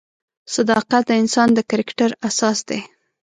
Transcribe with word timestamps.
صداقت 0.53 1.03
د 1.07 1.11
انسان 1.21 1.49
د 1.53 1.59
کرکټر 1.69 2.09
اساس 2.29 2.57
دی. 2.69 2.79